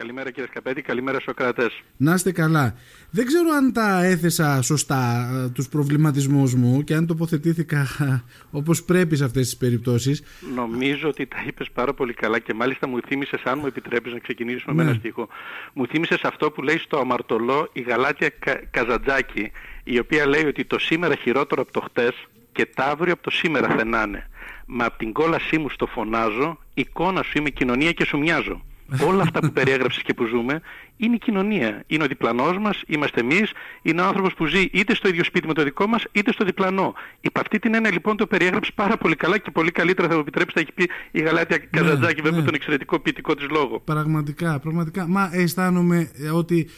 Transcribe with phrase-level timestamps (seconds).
[0.00, 1.82] Καλημέρα κύριε Σκαπέτη, καλημέρα Σοκράτες.
[1.96, 2.74] Να είστε καλά.
[3.10, 7.86] Δεν ξέρω αν τα έθεσα σωστά ε, τους προβληματισμούς μου και αν τοποθετήθηκα
[8.60, 10.22] όπως πρέπει σε αυτές τις περιπτώσεις.
[10.54, 14.18] Νομίζω ότι τα είπες πάρα πολύ καλά και μάλιστα μου θύμισες, αν μου επιτρέπεις να
[14.18, 14.98] ξεκινήσουμε με ένα ναι.
[14.98, 15.28] στίχο,
[15.72, 18.60] μου θύμισες αυτό που λέει στο αμαρτωλό η Γαλάτια Κα...
[18.70, 19.50] Καζαντζάκη,
[19.84, 22.14] η οποία λέει ότι το σήμερα χειρότερο από το χτες
[22.52, 24.28] και τα αύριο από το σήμερα θενάνε.
[24.66, 28.62] Μα από την κόλασή μου στο φωνάζω, εικόνα σου είμαι κοινωνία και σου μοιάζω.
[29.06, 30.60] Όλα αυτά που περιέγραψες και που ζούμε
[30.96, 31.84] είναι η κοινωνία.
[31.86, 33.50] Είναι ο διπλανός μας, είμαστε εμείς,
[33.82, 36.44] είναι ο άνθρωπος που ζει είτε στο ίδιο σπίτι με το δικό μας, είτε στο
[36.44, 36.94] διπλανό.
[37.20, 40.20] Υπ' αυτή την έννοια λοιπόν το περιέγραψες πάρα πολύ καλά και πολύ καλύτερα θα μου
[40.20, 42.44] επιτρέψεις να έχει πει η Γαλάτια ναι, Καζαντζάκη βέβαια ναι.
[42.44, 43.80] τον εξαιρετικό ποιητικό της λόγο.
[43.80, 45.06] Πραγματικά, πραγματικά.
[45.08, 46.68] Μα αισθάνομαι ότι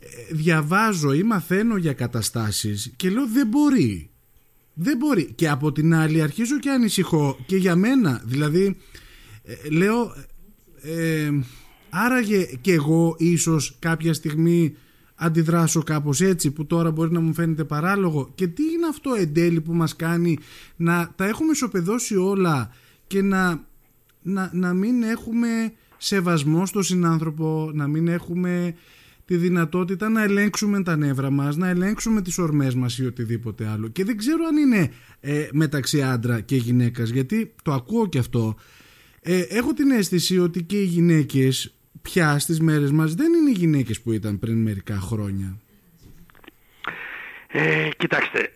[0.00, 4.10] ε, διαβάζω ή μαθαίνω για καταστάσεις και λέω δεν μπορεί.
[4.74, 5.32] Δεν μπορεί.
[5.34, 8.22] Και από την άλλη αρχίζω και ανησυχώ και για μένα.
[8.24, 8.76] Δηλαδή
[9.44, 10.14] ε, λέω
[10.82, 11.30] ε,
[11.90, 14.76] άραγε και εγώ ίσως κάποια στιγμή
[15.14, 19.32] αντιδράσω κάπως έτσι που τώρα μπορεί να μου φαίνεται παράλογο και τι είναι αυτό εν
[19.32, 20.38] τέλει που μας κάνει
[20.76, 22.70] να τα έχουμε σοπεδώσει όλα
[23.06, 23.64] και να,
[24.22, 28.74] να, να μην έχουμε σεβασμό στον συνάνθρωπο, να μην έχουμε
[29.24, 33.88] τη δυνατότητα να ελέγξουμε τα νεύρα μας, να ελέγξουμε τις ορμές μας ή οτιδήποτε άλλο.
[33.88, 38.56] Και δεν ξέρω αν είναι ε, μεταξύ άντρα και γυναίκας, γιατί το ακούω και αυτό.
[39.30, 43.52] Ε, έχω την αίσθηση ότι και οι γυναίκες πια στις μέρες μας δεν είναι οι
[43.52, 45.58] γυναίκες που ήταν πριν μερικά χρόνια.
[47.48, 48.52] Ε, κοιτάξτε,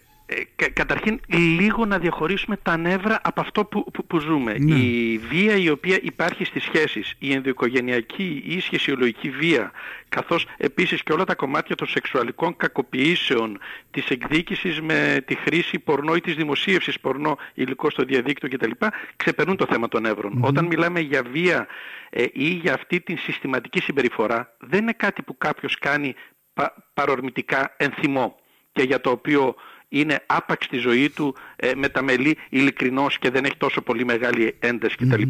[0.57, 4.59] ε, καταρχήν λίγο να διαχωρίσουμε τα νεύρα από αυτό που, που, ζούμε.
[4.59, 4.75] Ναι.
[4.75, 9.71] Η βία η οποία υπάρχει στις σχέσεις, η ενδοοικογενειακή ή η σχεσιολογική βία,
[10.09, 13.59] καθώς επίσης και όλα τα κομμάτια των σεξουαλικών κακοποιήσεων,
[13.91, 18.71] της εκδίκησης με τη χρήση πορνό ή της δημοσίευσης πορνό υλικό στο διαδίκτυο κτλ.
[19.17, 20.39] ξεπερνούν το θέμα των νεύρων.
[20.41, 21.67] Όταν μιλάμε για βία
[22.11, 26.15] ε, ή για αυτή την συστηματική συμπεριφορά, δεν είναι κάτι που κάποιος κάνει
[26.55, 28.37] πα, παρορμητικά ενθυμό
[28.73, 29.55] και για το οποίο
[29.93, 34.97] είναι άπαξ στη ζωή του ε, μεταμελή ειλικρινός και δεν έχει τόσο πολύ μεγάλη ένταση
[34.97, 35.23] κτλ.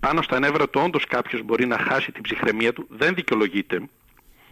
[0.00, 3.80] Πάνω στα νεύρα του όντως κάποιος μπορεί να χάσει την ψυχραιμία του, δεν δικαιολογείται.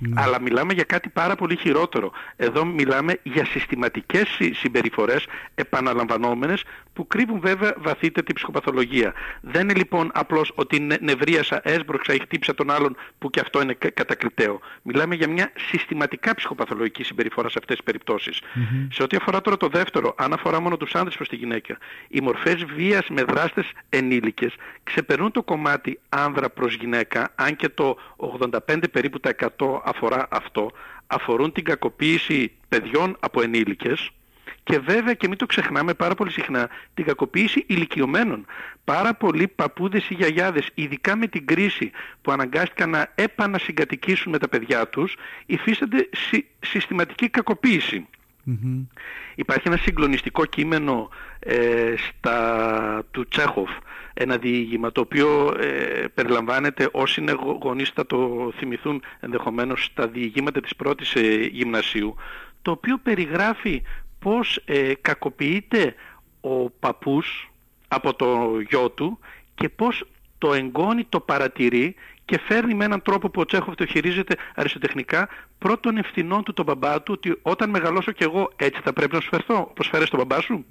[0.08, 0.22] Ναι.
[0.22, 2.12] Αλλά μιλάμε για κάτι πάρα πολύ χειρότερο.
[2.36, 9.12] Εδώ μιλάμε για συστηματικές συμπεριφορές επαναλαμβανόμενες που κρύβουν βέβαια βαθύτερη ψυχοπαθολογία.
[9.40, 13.74] Δεν είναι λοιπόν απλώς ότι νευρίασα, έσπρωξα ή χτύπησα τον άλλον που και αυτό είναι
[13.74, 14.60] κατακριτέο.
[14.82, 18.40] Μιλάμε για μια συστηματικά ψυχοπαθολογική συμπεριφορά σε αυτές τις περιπτωσεις
[18.90, 21.78] Σε ό,τι αφορά τώρα το δεύτερο, αν αφορά μόνο τους άντρες προς τη γυναίκα,
[22.08, 27.96] οι μορφές βίας με δράστες ενήλικες ξεπερνούν το κομμάτι άνδρα προς γυναίκα, αν και το
[28.16, 30.70] 85 περίπου τα 100 αφορά αυτό,
[31.06, 34.10] αφορούν την κακοποίηση παιδιών από ενήλικες
[34.62, 38.46] και βέβαια και μην το ξεχνάμε πάρα πολύ συχνά την κακοποίηση ηλικιωμένων.
[38.84, 41.90] Πάρα πολλοί παππούδες ή γιαγιάδες, ειδικά με την κρίση
[42.22, 45.16] που αναγκάστηκαν να επανασυγκατοικήσουν με τα παιδιά τους,
[45.46, 46.08] υφίστανται
[46.60, 47.30] συστηματική
[49.34, 53.70] Υπάρχει ένα συγκλονιστικό κείμενο ε, στα, του Τσέχοφ,
[54.14, 60.60] ένα διήγημα το οποίο ε, περιλαμβάνεται όσοι είναι γονείς θα το θυμηθούν ενδεχομένως στα διηγήματα
[60.60, 62.14] της πρώτης ε, γυμνασίου
[62.62, 63.82] το οποίο περιγράφει
[64.18, 65.94] πώς ε, κακοποιείται
[66.40, 67.52] ο παππούς
[67.88, 69.18] από το γιο του
[69.54, 70.04] και πώς
[70.38, 71.94] το εγγόνι το παρατηρεί
[72.24, 75.28] και φέρνει με έναν τρόπο που ο Τσέχοφ το χειρίζεται αριστοτεχνικά
[75.58, 79.20] πρώτον ευθυνών του τον μπαμπά του ότι όταν μεγαλώσω κι εγώ έτσι θα πρέπει να
[79.20, 80.64] σου φερθώ όπως φέρες τον μπαμπά σου;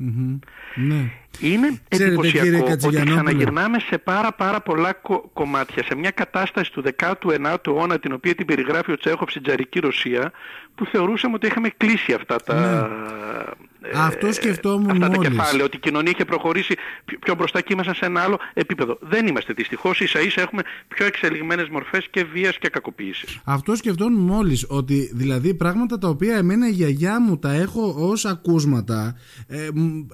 [0.76, 1.12] Ναι.
[1.40, 5.02] Είναι εντυπωσιακό ότι ξαναγυρνάμε σε πάρα πάρα πολλά
[5.34, 9.80] κομμάτια σε μια κατάσταση του 19ου αιώνα την οποία την περιγράφει ο Τσέχοφ στην τζαρική
[9.80, 10.32] Ρωσία
[10.76, 12.56] που θεωρούσαμε ότι είχαμε κλείσει αυτά τα...
[12.56, 13.92] Ναι.
[13.96, 15.18] Αυτό σκεφτόμουν αυτά μόλις.
[15.18, 16.76] τα κεφάλαια, ότι η κοινωνία είχε προχωρήσει
[17.20, 18.98] πιο μπροστά και ήμασταν σε ένα άλλο επίπεδο.
[19.02, 23.40] Δεν είμαστε δυστυχώς, ίσα ίσα έχουμε πιο εξελιγμένες μορφές και βίας και κακοποίησης.
[23.44, 28.26] Αυτό σκεφτόμουν μόλις, ότι δηλαδή πράγματα τα οποία εμένα η γιαγιά μου τα έχω ως
[28.26, 29.16] ακούσματα,
[29.48, 29.68] ε,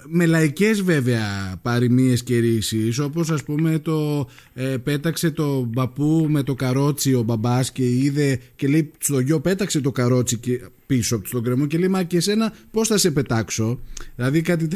[0.07, 6.43] με λαϊκές βέβαια παροιμίες και ρίσεις, όπως ας πούμε το ε, πέταξε το παππού με
[6.43, 11.15] το καρότσι ο μπαμπάς και είδε και λέει στο γιο πέταξε το καρότσι και πίσω
[11.15, 13.79] από τον κρεμό και λέει Μα και εσένα πώς θα σε πετάξω.
[14.15, 14.67] Δηλαδή κάτι,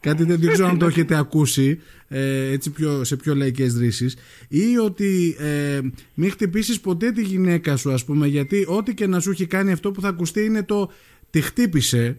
[0.00, 1.80] κάτι δεν ξέρω αν το έχετε ακούσει
[2.12, 4.10] ε, έτσι πιο, σε πιο λαϊκές δρήσει.
[4.48, 5.80] Ή ότι ε,
[6.14, 9.72] μην χτυπήσεις ποτέ τη γυναίκα σου, ας πούμε, γιατί ό,τι και να σου έχει κάνει
[9.72, 10.90] αυτό που θα ακουστεί είναι το
[11.30, 12.18] τη χτύπησε.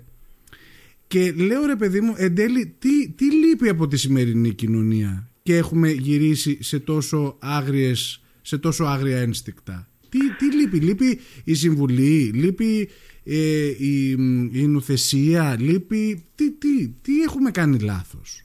[1.07, 5.57] Και λέω ρε παιδί μου, εν τέλει, τι, τι λείπει από τη σημερινή κοινωνία και
[5.57, 12.31] έχουμε γυρίσει σε τόσο άγριες, σε τόσο άγρια ένστικτα; Τι, τι λείπει, λείπει η συμβουλή,
[12.33, 12.89] λείπει
[13.23, 14.09] ε, η,
[14.51, 16.23] η νουθεσία, λείπει.
[16.35, 18.41] Τι, τι, τι έχουμε κάνει λάθος;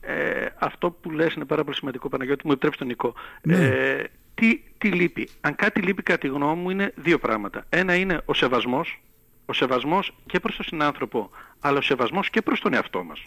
[0.00, 3.14] Ε, αυτό που λες είναι πάρα πολύ σημαντικό Παναγιώτη, μου επιτρέψει τον Νικό.
[3.42, 3.54] Ναι.
[3.54, 4.04] Ε,
[4.34, 7.64] τι, τι λείπει; Αν κάτι λείπει κατά τη γνώμη μου είναι δύο πράγματα.
[7.68, 9.00] Ένα είναι ο σεβασμός,
[9.46, 11.30] ο σεβασμός και προς τον συνάνθρωπο,
[11.60, 13.24] αλλά ο σεβασμός και προς τον εαυτό μας.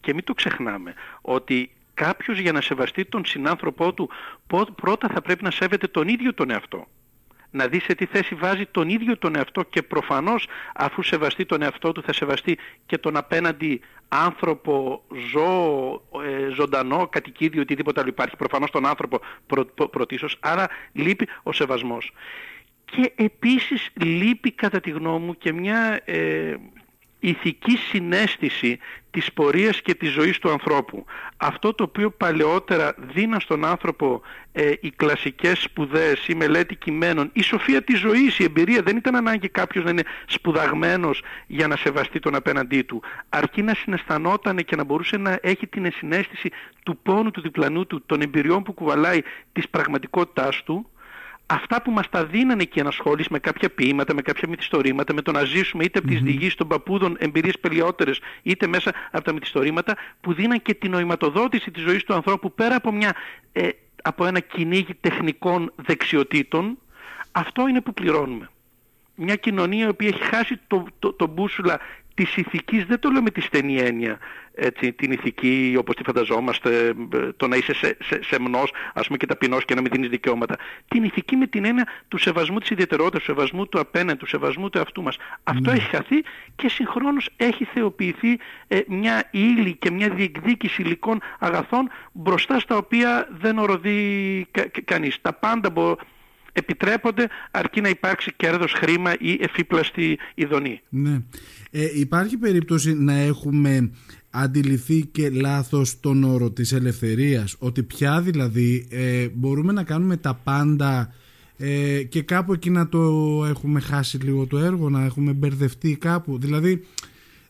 [0.00, 4.10] Και μην το ξεχνάμε ότι κάποιος για να σεβαστεί τον συνάνθρωπό του
[4.74, 6.86] πρώτα θα πρέπει να σέβεται τον ίδιο τον εαυτό
[7.56, 11.62] να δει σε τι θέση βάζει τον ίδιο τον εαυτό και προφανώς αφού σεβαστεί τον
[11.62, 18.36] εαυτό του θα σεβαστεί και τον απέναντι άνθρωπο, ζώο, ε, ζωντανό, κατοικίδιο, οτιδήποτε άλλο υπάρχει.
[18.36, 22.12] Προφανώς τον άνθρωπο πρω, πρωτίστως, άρα λείπει ο σεβασμός.
[22.84, 26.54] Και επίσης λείπει κατά τη γνώμη μου και μια ε,
[27.28, 28.78] ηθική συνέστηση
[29.10, 31.04] της πορείας και της ζωής του ανθρώπου.
[31.36, 34.20] Αυτό το οποίο παλαιότερα δίναν στον άνθρωπο
[34.52, 39.16] ε, οι κλασικές σπουδές, η μελέτη κειμένων, η σοφία της ζωής, η εμπειρία, δεν ήταν
[39.16, 43.02] ανάγκη κάποιος να είναι σπουδαγμένος για να σεβαστεί τον απέναντί του.
[43.28, 46.50] Αρκεί να συναισθανόταν και να μπορούσε να έχει την συνέστηση
[46.84, 49.20] του πόνου του διπλανού του, των εμπειριών που κουβαλάει
[49.52, 50.90] της πραγματικότητάς του,
[51.46, 55.32] αυτά που μας τα δίνανε και ενασχόληση με κάποια ποίηματα, με κάποια μυθιστορήματα, με το
[55.32, 59.96] να ζήσουμε είτε από τις διηγήσεις των παππούδων εμπειρίες πελιότερες, είτε μέσα από τα μυθιστορήματα,
[60.20, 63.14] που δίναν και την νοηματοδότηση της ζωής του ανθρώπου πέρα από, μια,
[63.52, 63.68] ε,
[64.02, 66.78] από ένα κυνήγι τεχνικών δεξιοτήτων,
[67.32, 68.48] αυτό είναι που πληρώνουμε.
[69.16, 71.80] Μια κοινωνία η οποία έχει χάσει το, το, το μπούσουλα
[72.16, 74.18] της ηθικής, δεν το λέω με τη στενή έννοια,
[74.54, 76.94] έτσι, την ηθική όπως τη φανταζόμαστε,
[77.36, 80.56] το να είσαι σε, σε, σεμνός, ας πούμε και ταπεινός και να μην δίνεις δικαιώματα.
[80.88, 84.70] Την ηθική με την έννοια του σεβασμού της ιδιαιτερότητας, του σεβασμού του απέναντι, του σεβασμού
[84.70, 85.16] του εαυτού μας.
[85.42, 85.76] Αυτό ναι.
[85.76, 86.22] έχει χαθεί
[86.56, 88.38] και συγχρόνως έχει θεοποιηθεί
[88.68, 95.20] ε, μια ύλη και μια διεκδίκηση υλικών αγαθών μπροστά στα οποία δεν οροδεί κα, κανείς.
[95.20, 95.96] Τα πάντα μπορεί
[96.56, 100.80] επιτρέπονται αρκεί να υπάρξει κέρδος χρήμα ή εφύπλαστη ειδονή.
[100.88, 101.20] Ναι.
[101.70, 103.90] Ε, υπάρχει περίπτωση να έχουμε
[104.30, 110.40] αντιληφθεί και λάθος τον όρο της ελευθερίας ότι πια δηλαδή ε, μπορούμε να κάνουμε τα
[110.44, 111.14] πάντα
[111.56, 112.98] ε, και κάπου εκεί να το
[113.48, 116.84] έχουμε χάσει λίγο το έργο να έχουμε μπερδευτεί κάπου δηλαδή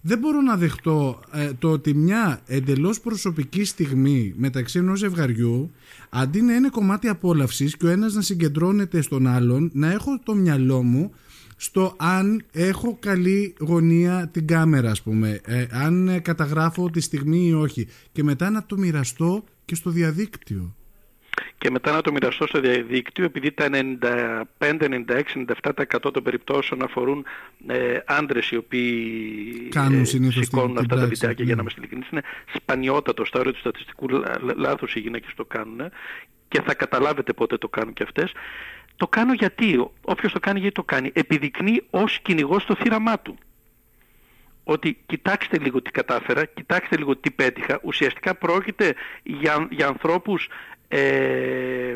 [0.06, 5.70] δεν μπορώ να δεχτώ ε, το ότι μια εντελώς προσωπική στιγμή μεταξύ ενός ζευγαριού
[6.10, 10.34] αντί να είναι κομμάτι απόλαυσης και ο ένας να συγκεντρώνεται στον άλλον να έχω το
[10.34, 11.12] μυαλό μου
[11.56, 17.52] στο αν έχω καλή γωνία την κάμερα ας πούμε ε, αν καταγράφω τη στιγμή ή
[17.52, 17.86] όχι.
[18.12, 20.74] Και μετά να το μοιραστώ και στο διαδίκτυο
[21.66, 23.84] και μετά να το μοιραστώ στο διαδίκτυο επειδή τα 95,
[24.58, 25.22] 96,
[25.72, 27.24] 97% των περιπτώσεων αφορούν
[27.66, 32.22] ε, άντρες οι οποίοι Κάνουν ε, σηκώνουν αυτά τα βιντεάκια για να είμαστε ειλικρινείς είναι
[32.54, 34.06] σπανιότατο στα όρια του στατιστικού
[34.56, 35.80] λάθους οι γυναίκες το κάνουν
[36.48, 38.32] και θα καταλάβετε πότε το κάνουν και αυτές
[38.96, 43.38] το κάνω γιατί, όποιος το κάνει γιατί το κάνει, επιδεικνύει ως κυνηγός το θύραμά του.
[44.64, 47.80] Ότι κοιτάξτε λίγο τι κατάφερα, κοιτάξτε λίγο τι πέτυχα.
[47.82, 50.48] Ουσιαστικά πρόκειται για, για ανθρώπους
[50.88, 51.94] ε,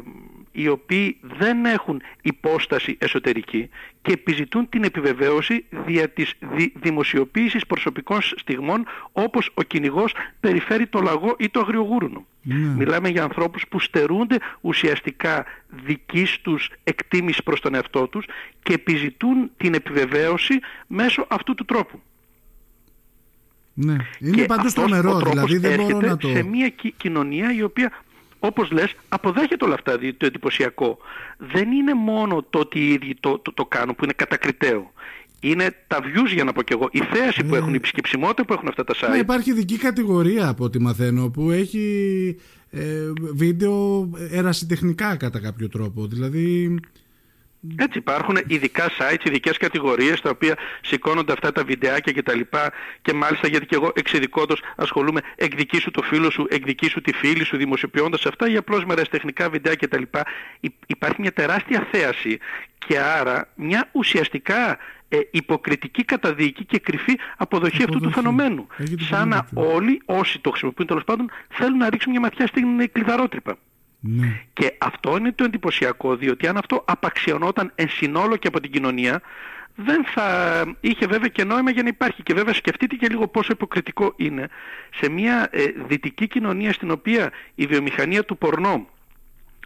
[0.53, 3.69] οι οποίοι δεν έχουν υπόσταση εσωτερική
[4.03, 11.01] και επιζητούν την επιβεβαίωση δια της δι, δημοσιοποίησης προσωπικών στιγμών όπως ο κυνηγός περιφέρει το
[11.01, 12.27] λαγό ή το αγριογούρνο.
[12.43, 12.55] Ναι.
[12.55, 18.27] Μιλάμε για ανθρώπους που στερούνται ουσιαστικά δικής τους εκτίμησης προς τον εαυτό τους
[18.63, 22.01] και επιζητούν την επιβεβαίωση μέσω αυτού του τρόπου.
[23.75, 23.97] Ναι.
[24.19, 26.29] Είναι και πάντως τρομερό, δηλαδή δεν μπορώ να το...
[26.29, 27.93] σε μια κοινωνία η οποία
[28.41, 30.99] όπως λες, αποδέχεται όλα αυτά το εντυπωσιακό.
[31.39, 34.93] Δεν είναι μόνο το ότι οι ίδιοι το, το, το κάνουν που είναι κατακριτέο.
[35.41, 37.59] Είναι τα views για να πω και εγώ, η θέαση που ε.
[37.59, 39.19] έχουν, η επισκεψιμότητα που έχουν αυτά τα site.
[39.19, 42.37] υπάρχει ειδική κατηγορία από ό,τι μαθαίνω που έχει
[42.71, 46.07] ε, βίντεο ερασιτεχνικά κατά κάποιο τρόπο.
[46.07, 46.79] Δηλαδή
[47.77, 52.73] έτσι υπάρχουν ειδικά sites, ειδικές κατηγορίες τα οποία σηκώνονται αυτά τα βιντεάκια και τα λοιπά
[53.03, 57.57] και μάλιστα γιατί και εγώ εξειδικότως ασχολούμαι εκδικήσου το φίλο σου, εκδικήσου τη φίλη σου
[57.57, 60.25] δημοσιοποιώντας αυτά ή απλώς με τεχνικά βιντεάκια και τα λοιπά
[60.87, 62.39] υπάρχει μια τεράστια θέαση
[62.87, 68.67] και άρα μια ουσιαστικά ε, υποκριτική καταδίκη και κρυφή αποδοχή, αυτού του φαινομένου.
[68.99, 73.57] Σαν να όλοι όσοι το χρησιμοποιούν τέλος πάντων θέλουν να ρίξουν μια ματιά στην κλειδαρότρυπα.
[74.01, 74.43] Ναι.
[74.53, 79.21] Και αυτό είναι το εντυπωσιακό, διότι αν αυτό απαξιωνόταν εν συνόλο και από την κοινωνία,
[79.75, 82.23] δεν θα είχε βέβαια και νόημα για να υπάρχει.
[82.23, 84.49] Και βέβαια σκεφτείτε και λίγο πόσο υποκριτικό είναι
[84.95, 88.87] σε μια ε, δυτική κοινωνία στην οποία η βιομηχανία του πορνό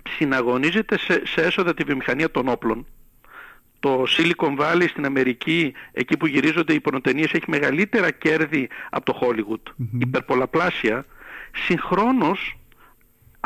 [0.08, 2.86] συναγωνίζεται σε, σε έσοδα τη βιομηχανία των όπλων.
[3.80, 9.18] Το Silicon Valley στην Αμερική, εκεί που γυρίζονται οι πορνοτενίες, έχει μεγαλύτερα κέρδη από το
[9.22, 11.06] Hollywood, υπερπολαπλάσια.
[11.52, 12.58] Συγχρόνως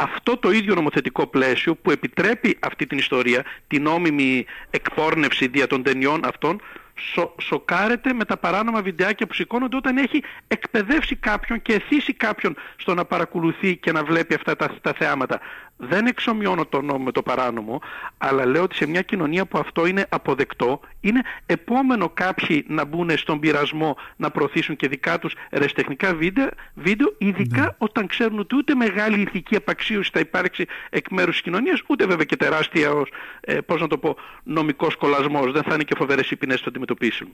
[0.01, 5.83] αυτό το ίδιο νομοθετικό πλαίσιο που επιτρέπει αυτή την ιστορία, την νόμιμη εκπόρνευση δια των
[5.83, 6.61] ταινιών αυτών,
[6.99, 12.57] σο, σοκάρεται με τα παράνομα βιντεάκια που σηκώνονται όταν έχει εκπαιδεύσει κάποιον και εθίσει κάποιον
[12.77, 15.41] στο να παρακολουθεί και να βλέπει αυτά τα, τα θεάματα.
[15.79, 17.81] Δεν εξομοιώνω το νόμο με το παράνομο,
[18.19, 23.17] αλλά λέω ότι σε μια κοινωνία που αυτό είναι αποδεκτό, είναι επόμενο κάποιοι να μπουν
[23.17, 27.69] στον πειρασμό να προωθήσουν και δικά τους ερεστεχνικά βίντεο, βίντεο ειδικά ναι.
[27.79, 32.25] όταν ξέρουν ότι ούτε μεγάλη ηθική απαξίωση θα υπάρξει εκ μέρους της κοινωνίας, ούτε βέβαια
[32.25, 35.53] και τεράστια ως, ε, πώς να το πω, νομικός κολασμός.
[35.53, 37.29] Δεν θα είναι και φοβερές οι ποινές που θα αντιμετωπίσουν.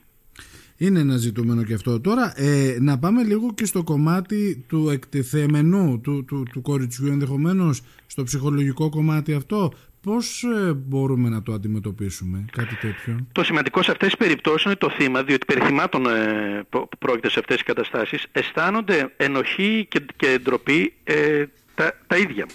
[0.77, 2.01] Είναι ένα ζητούμενο και αυτό.
[2.01, 7.81] Τώρα, ε, να πάμε λίγο και στο κομμάτι του εκτεθέμενου του, του, του κοριτσιού, ενδεχομένως
[8.07, 9.73] στο ψυχολογικό κομμάτι αυτό.
[10.01, 14.75] Πώς ε, μπορούμε να το αντιμετωπίσουμε κάτι τέτοιο; Το σημαντικό σε αυτές τις περιπτώσεις είναι
[14.75, 16.63] το θύμα, διότι περί θυμάτων ε,
[16.99, 22.45] πρόκειται σε αυτές τις καταστάσεις, αισθάνονται ενοχή και, και ντροπή ε, τα, τα ίδια.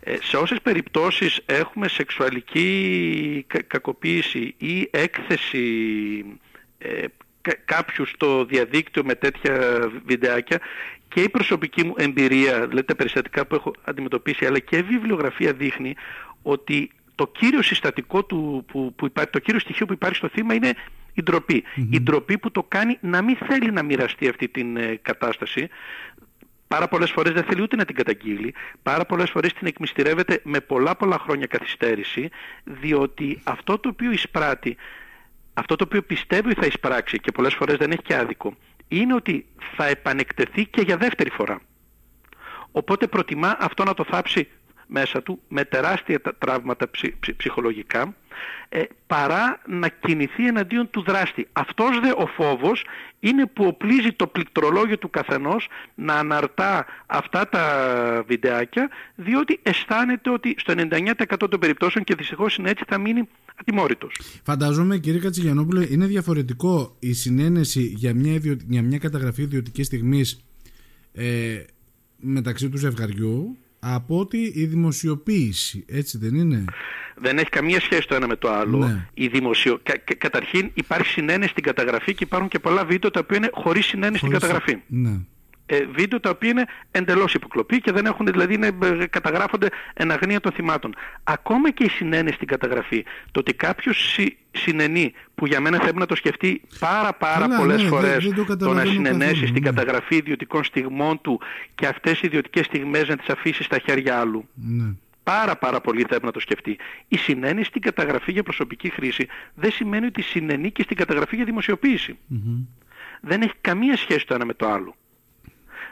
[0.00, 5.64] Ε, σε όσες περιπτώσεις έχουμε σεξουαλική κακοποίηση ή έκθεση
[6.78, 7.04] ε,
[7.64, 9.54] κάποιου στο διαδίκτυο με τέτοια
[10.06, 10.60] βιντεάκια
[11.08, 15.52] και η προσωπική μου εμπειρία, δηλαδή τα περιστατικά που έχω αντιμετωπίσει, αλλά και η βιβλιογραφία
[15.52, 15.94] δείχνει
[16.42, 20.54] ότι το κύριο συστατικό του, που, που υπάρχει, το κύριο στοιχείο που υπάρχει στο θύμα
[20.54, 20.74] είναι
[21.14, 24.98] η ντροπη Η ντροπή που το κάνει να μην θέλει να μοιραστεί αυτή την ε,
[25.02, 25.68] κατάσταση.
[26.68, 30.60] Πάρα πολλές φορές δεν θέλει ούτε να την καταγγείλει, πάρα πολλές φορές την εκμυστηρεύεται με
[30.60, 32.28] πολλά πολλά χρόνια καθυστέρηση,
[32.64, 34.76] διότι αυτό το οποίο εισπράττει
[35.58, 38.56] αυτό το οποίο πιστεύει θα εισπράξει και πολλές φορές δεν έχει και άδικο,
[38.88, 39.46] είναι ότι
[39.76, 41.60] θα επανεκτεθεί και για δεύτερη φορά.
[42.70, 44.48] Οπότε προτιμά αυτό να το θάψει
[44.88, 46.90] μέσα του με τεράστια τραύματα
[47.36, 48.14] ψυχολογικά
[48.68, 51.48] ε, παρά να κινηθεί εναντίον του δράστη.
[51.52, 52.84] Αυτός δε ο φόβος
[53.20, 60.54] είναι που οπλίζει το πληκτρολόγιο του καθενός να αναρτά αυτά τα βιντεάκια διότι αισθάνεται ότι
[60.58, 61.12] στο 99%
[61.50, 63.28] των περιπτώσεων και δυστυχώς είναι έτσι θα μείνει
[63.60, 64.20] ατιμόρυτος.
[64.44, 70.44] Φαντάζομαι κύριε Κατσιγιανόπουλε είναι διαφορετικό η συνένεση για μια, για μια καταγραφή ιδιωτικής στιγμής
[71.12, 71.64] ε,
[72.16, 76.64] μεταξύ του ζευγαριού από ότι η δημοσιοποίηση, έτσι δεν είναι;
[77.16, 78.78] Δεν έχει καμία σχέση το ένα με το άλλο.
[78.78, 79.08] Ναι.
[79.14, 79.80] Η δημοσιο...
[80.18, 84.18] καταρχήν υπάρχει συνένεση στην καταγραφή και υπάρχουν και πολλά βίντεο τα οποία είναι χωρίς συνένεση
[84.18, 84.78] στην καταγραφή.
[84.86, 85.20] Ναι
[85.70, 90.10] ε, βίντεο τα οποία είναι εντελώς υποκλοπή και δεν έχουν, δηλαδή είναι, ε, καταγράφονται εν
[90.10, 90.94] αγνία των θυμάτων.
[91.24, 95.98] Ακόμα και η συνένεση στην καταγραφή, το ότι κάποιος συ, συνενεί, που για μένα θέλει
[95.98, 99.70] να το σκεφτεί πάρα πάρα Καλά, πολλές ναι, φορές, το, το να συνενέσει στην ναι.
[99.70, 101.40] καταγραφή ιδιωτικών στιγμών του
[101.74, 104.48] και αυτές οι ιδιωτικές στιγμές να τις αφήσει στα χέρια άλλου.
[104.54, 104.94] Ναι.
[105.22, 106.76] Πάρα πάρα πολύ θέλει να το σκεφτεί.
[107.08, 111.44] Η συνένεση στην καταγραφή για προσωπική χρήση δεν σημαίνει ότι συνενεί και στην καταγραφή για
[111.44, 112.18] δημοσιοποίηση.
[113.20, 114.94] Δεν έχει καμία σχέση το ένα με το άλλο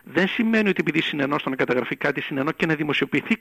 [0.08, 3.36] δεν σημαίνει ότι επειδή συνενώ στο να καταγραφεί κάτι, συνενώ και να δημοσιοποιηθεί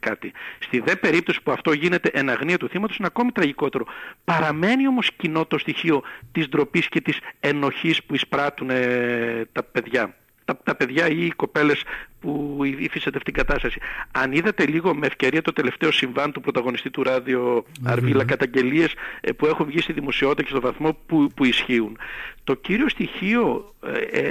[0.00, 0.32] κάτι.
[0.58, 3.84] Στη δε περίπτωση που αυτό γίνεται εν αγνία του θύματος είναι ακόμη τραγικότερο.
[4.24, 6.02] Παραμένει όμως κοινό το στοιχείο
[6.32, 10.14] της ντροπής και της ενοχής που εισπράττουν ε, τα παιδιά.
[10.44, 11.82] Τα, τα παιδιά ή οι κοπέλες
[12.20, 13.80] που υφίσατε αυτήν την κατάσταση.
[14.12, 19.32] Αν είδατε λίγο με ευκαιρία το τελευταίο συμβάν του πρωταγωνιστή του ράδιο Αρβίλα, καταγγελίες ε,
[19.32, 21.98] που έχουν βγει στη δημοσιότητα και στο βαθμό που, που ισχύουν.
[22.44, 23.74] Το κύριο στοιχείο
[24.12, 24.30] ε, ε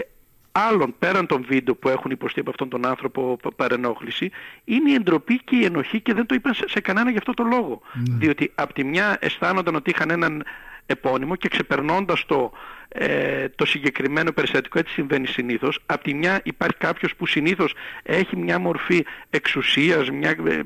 [0.51, 4.31] άλλων πέραν των βίντεο που έχουν υποστεί από αυτόν τον άνθρωπο παρενόχληση
[4.63, 7.33] είναι η εντροπή και η ενοχή και δεν το είπαν σε, σε κανένα γι' αυτό
[7.33, 7.81] το λόγο.
[7.93, 8.17] Ναι.
[8.17, 10.43] Διότι από τη μια αισθάνονταν ότι είχαν έναν
[10.85, 12.51] επώνυμο και ξεπερνώντας το,
[12.87, 18.37] ε, το συγκεκριμένο περιστατικό, έτσι συμβαίνει συνήθως, από τη μια υπάρχει κάποιος που συνήθως έχει
[18.37, 20.59] μια μορφή εξουσίας, μια ε,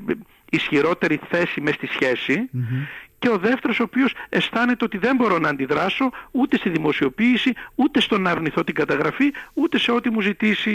[0.49, 2.49] ισχυρότερη θέση μες στη σχεση
[3.23, 8.01] και ο δεύτερος ο οποίος αισθάνεται ότι δεν μπορώ να αντιδράσω ούτε στη δημοσιοποίηση, ούτε
[8.01, 10.71] στο να αρνηθώ την καταγραφή, ούτε σε ό,τι μου ζητήσει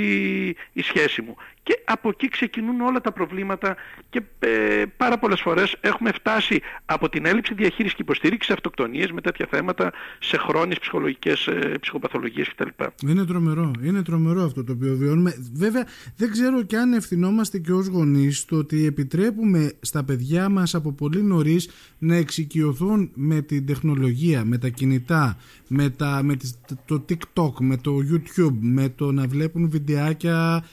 [0.72, 1.36] η σχέση μου.
[1.68, 3.76] Και από εκεί ξεκινούν όλα τα προβλήματα
[4.10, 9.20] και ε, πάρα πολλές φορές έχουμε φτάσει από την έλλειψη διαχείρισης και υποστήριξης αυτοκτονίες με
[9.20, 12.68] τέτοια θέματα σε χρόνιες ψυχολογικές ε, ψυχοπαθολογίες κτλ.
[13.08, 15.34] Είναι τρομερό, είναι τρομερό αυτό το οποίο βιώνουμε.
[15.52, 20.74] Βέβαια δεν ξέρω και αν ευθυνόμαστε και ως γονείς το ότι επιτρέπουμε στα παιδιά μας
[20.74, 26.36] από πολύ νωρίς να εξοικειωθούν με την τεχνολογία, με τα κινητά, με, τα, με
[26.84, 30.64] το TikTok, με το YouTube, με το να βλέπουν βιντεάκια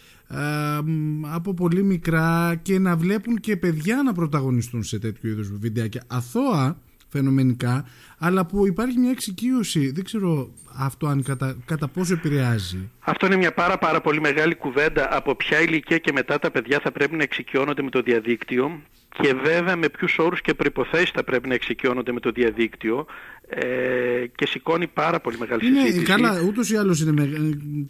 [1.34, 6.04] από πολύ μικρά και να βλέπουν και παιδιά να πρωταγωνιστούν σε τέτοιου είδους βιντεάκια.
[6.08, 6.78] Αθώα
[7.08, 7.86] φαινομενικά
[8.18, 9.92] αλλά που υπάρχει μια εξοικείωση.
[9.92, 12.90] Δεν ξέρω αυτό αν κατά, κατά πόσο επηρεάζει.
[13.00, 16.80] Αυτό είναι μια πάρα πάρα πολύ μεγάλη κουβέντα από ποια ηλικία και μετά τα παιδιά
[16.84, 18.82] θα πρέπει να εξοικειώνονται με το διαδίκτυο.
[19.22, 23.06] Και βέβαια με ποιους όρους και προϋποθέσεις θα πρέπει να εξοικειώνονται με το διαδίκτυο
[23.50, 26.06] ε, και σηκώνει πάρα πολύ μεγάλη είναι, συζήτηση.
[26.06, 27.30] Καλά, ούτως ή άλλως είναι με,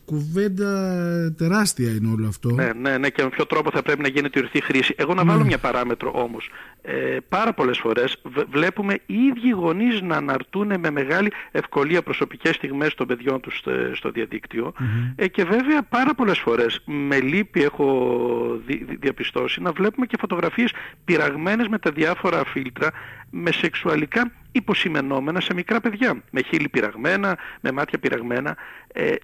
[0.06, 2.50] κουβέντα τεράστια είναι όλο αυτό.
[2.50, 4.94] Ναι, ναι, ναι, και με ποιο τρόπο θα πρέπει να γίνεται η ορθή χρήση.
[4.98, 6.50] Εγώ να βάλω μια παράμετρο όμως.
[6.82, 12.94] Ε, πάρα πολλές φορές βλέπουμε οι ίδιοι γονείς να αναρτούν με μεγάλη ευκολία προσωπικές στιγμές
[12.94, 14.74] των παιδιών τους στο, διαδίκτυο
[15.16, 18.62] ε, και βέβαια πάρα πολλές φορές με λύπη έχω
[19.00, 20.72] διαπιστώσει να βλέπουμε και φωτογραφίες
[21.06, 22.92] πειραγμένες με τα διάφορα φίλτρα
[23.30, 28.58] με σεξουαλικά υποσημενόμενα σε μικρά παιδιά, με χείλη πειραγμένα, με μάτια πειραγμένα.
[28.94, 29.16] Ε,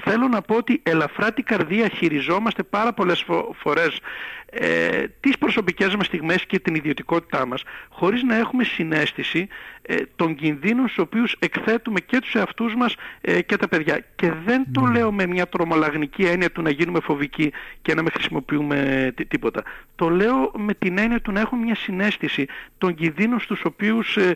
[0.00, 4.00] θέλω να πω ότι ελαφρά την καρδία χειριζόμαστε πάρα πολλές φορές
[4.50, 9.48] ε, τις προσωπικές μας στιγμές και την ιδιωτικότητά μας χωρίς να έχουμε συνέστηση
[9.82, 14.04] ε, των κινδύνων στους οποίους εκθέτουμε και τους εαυτούς μας ε, και τα παιδιά.
[14.16, 14.98] Και δεν το ναι.
[14.98, 17.52] λέω με μια τρομολαγνική έννοια του να γίνουμε φοβικοί
[17.82, 19.62] και να μην χρησιμοποιούμε τίποτα.
[19.96, 22.46] Το λέω με την έννοια του να έχουμε μια συνέστηση
[22.78, 24.34] των κινδύνων στους οποίους ε,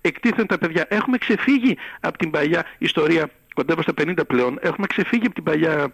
[0.00, 0.86] εκτίθενται τα παιδιά.
[0.88, 5.92] Έχουμε ξεφύγει από την παλιά ιστορία, κοντεύω στα 50 πλέον, έχουμε ξεφύγει από την παλιά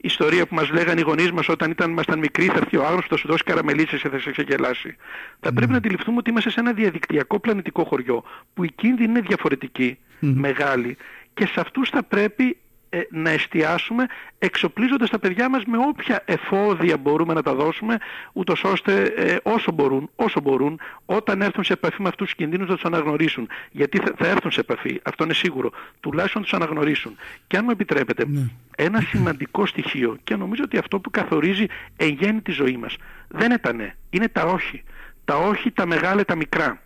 [0.00, 3.08] ιστορία που μας λέγανε οι γονείς μας όταν ήταν, ήμασταν μικροί θα έρθει ο άγνωστος,
[3.08, 4.96] θα σου δώσει καραμελίτσες και θα σε ξεγελάσει.
[5.40, 8.24] Θα πρέπει να αντιληφθούμε ότι είμαστε σε ένα διαδικτυακό πλανητικό χωριό
[8.54, 10.96] που η κίνδυνη είναι διαφορετική, μεγάλη
[11.34, 12.56] και σε αυτούς θα πρέπει
[12.90, 14.06] ε, να εστιάσουμε
[14.38, 17.98] εξοπλίζοντας τα παιδιά μας με όποια εφόδια μπορούμε να τα δώσουμε
[18.32, 22.68] ούτως ώστε ε, όσο μπορούν, όσο μπορούν όταν έρθουν σε επαφή με αυτούς τους κινδύνους
[22.68, 23.48] να τους αναγνωρίσουν.
[23.70, 25.70] Γιατί θα, έρθουν σε επαφή, αυτό είναι σίγουρο.
[26.00, 27.16] Τουλάχιστον τους αναγνωρίσουν.
[27.46, 28.48] Και αν μου επιτρέπετε ναι.
[28.76, 31.66] ένα σημαντικό στοιχείο και νομίζω ότι αυτό που καθορίζει
[31.96, 32.96] εν γέννη τη ζωή μας
[33.28, 34.82] δεν είναι τα ναι, είναι τα όχι.
[35.24, 36.82] Τα όχι, τα μεγάλα, τα μικρά.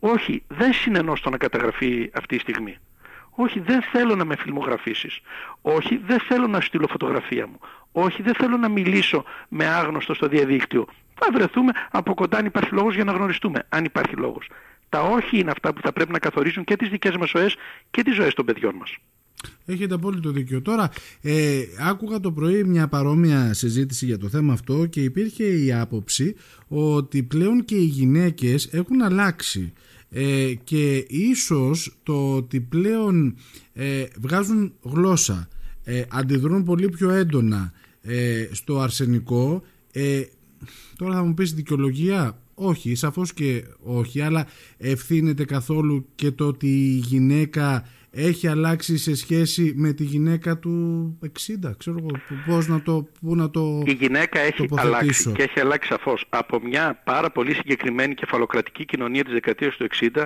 [0.00, 2.78] Όχι, δεν συνενώ στο να καταγραφεί αυτή η στιγμή
[3.30, 5.20] όχι, δεν θέλω να με φιλμογραφήσεις.
[5.62, 7.58] Όχι, δεν θέλω να στείλω φωτογραφία μου.
[7.92, 10.86] Όχι, δεν θέλω να μιλήσω με άγνωστο στο διαδίκτυο.
[11.14, 14.48] Θα βρεθούμε από κοντά αν υπάρχει λόγος για να γνωριστούμε, αν υπάρχει λόγος.
[14.88, 17.56] Τα όχι είναι αυτά που θα πρέπει να καθορίζουν και τις δικές μας ζωές
[17.90, 18.96] και τις ζωές των παιδιών μας.
[19.66, 20.62] Έχετε απόλυτο δίκιο.
[20.62, 20.90] Τώρα,
[21.22, 26.36] ε, άκουγα το πρωί μια παρόμοια συζήτηση για το θέμα αυτό και υπήρχε η άποψη
[26.68, 29.72] ότι πλέον και οι γυναίκες έχουν αλλάξει
[30.10, 33.36] ε, και ίσως το ότι πλέον
[33.72, 35.48] ε, βγάζουν γλώσσα
[35.84, 39.62] ε, αντιδρούν πολύ πιο έντονα ε, στο αρσενικό
[40.96, 44.46] τώρα θα μου πεις δικαιολογία; Όχι, σαφώς και όχι αλλά
[44.78, 51.18] ευθύνεται καθόλου και το ότι η γυναίκα έχει αλλάξει σε σχέση με τη γυναίκα του
[51.22, 52.10] 60, ξέρω εγώ,
[52.46, 56.24] πώς να το, πού να το Η γυναίκα έχει αλλάξει και έχει αλλάξει σαφώς.
[56.28, 60.24] Από μια πάρα πολύ συγκεκριμένη κεφαλοκρατική κοινωνία της δεκαετίας του 60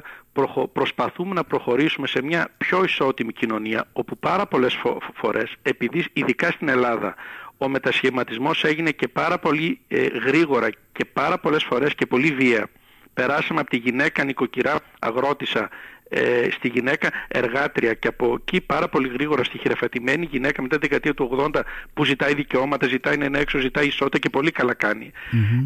[0.72, 4.78] προσπαθούμε να προχωρήσουμε σε μια πιο ισότιμη κοινωνία όπου πάρα πολλές
[5.14, 7.14] φορές, επειδή ειδικά στην Ελλάδα
[7.58, 12.68] ο μετασχηματισμός έγινε και πάρα πολύ ε, γρήγορα και πάρα πολλές φορές και πολύ βία.
[13.14, 15.68] Περάσαμε από τη γυναίκα νοικοκυρά αγρότησα
[16.08, 17.94] ε, στη γυναίκα εργάτρια.
[17.94, 21.60] Και από εκεί πάρα πολύ γρήγορα στη χειραφετημένη γυναίκα μετά τη δεκαετία του 80
[21.94, 24.74] που ζητάει δικαιώματα, ζητάει να είναι έξω, ζητάει ισότητα και πολύ καλά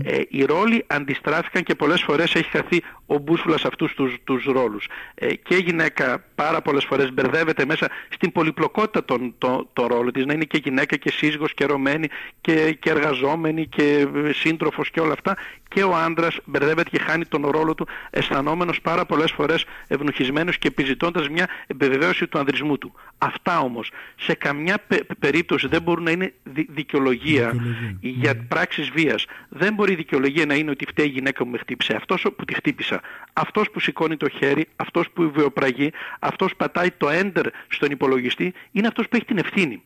[0.04, 4.88] Ε, οι ρόλοι αντιστράφηκαν και πολλές φορές έχει χαθεί ο μπούσουλας αυτούς τους, τους ρόλους.
[5.14, 10.10] Ε, και η γυναίκα πάρα πολλές φορές μπερδεύεται μέσα στην πολυπλοκότητα των, το, το ρόλο
[10.10, 12.08] της, να είναι και γυναίκα και σύζυγος και ρωμένη
[12.40, 15.36] και, και εργαζόμενη και σύντροφος και όλα αυτά
[15.68, 20.68] και ο άντρας μπερδεύεται και χάνει τον ρόλο του αισθανόμενος πάρα πολλές φορές ευνοχισμένος και
[20.68, 22.92] επιζητώντας μια επιβεβαίωση του ανδρισμού του.
[23.18, 24.78] Αυτά όμως σε καμιά
[25.18, 26.32] περίπτωση δεν μπορούν να είναι
[26.68, 27.54] δικαιολογία,
[28.00, 28.42] για ναι.
[28.42, 29.26] πράξεις βίας.
[29.48, 32.44] Δεν μπορεί η δικαιολογία να είναι ότι φταίει η γυναίκα που με χτύπησε, αυτός που
[32.44, 33.00] τη χτύπησα,
[33.32, 38.86] αυτός που σηκώνει το χέρι, αυτός που βιοπραγεί, αυτός πατάει το enter στον υπολογιστή, είναι
[38.86, 39.82] αυτός που έχει την ευθύνη.